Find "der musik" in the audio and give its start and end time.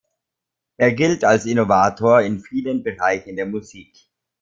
3.35-4.09